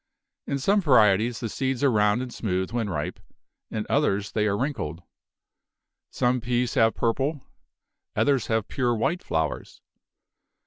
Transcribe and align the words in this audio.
In 0.47 0.57
some 0.57 0.81
varieties 0.81 1.41
the 1.41 1.47
seeds 1.47 1.83
are 1.83 1.91
round 1.91 2.23
and 2.23 2.33
smooth 2.33 2.71
when 2.71 2.89
ripe; 2.89 3.19
in 3.69 3.85
others 3.87 4.31
they 4.31 4.47
are 4.47 4.57
wrinkled. 4.57 5.03
Some 6.09 6.41
peas 6.41 6.73
have 6.73 6.95
purple, 6.95 7.41
others 8.15 8.47
have 8.47 8.67
pure 8.67 8.95
white 8.95 9.21
flowers. 9.21 9.79